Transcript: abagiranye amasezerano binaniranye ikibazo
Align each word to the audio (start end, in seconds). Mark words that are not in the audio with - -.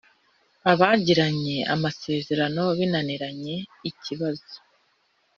abagiranye 0.71 1.57
amasezerano 1.73 2.63
binaniranye 2.77 3.55
ikibazo 3.89 4.53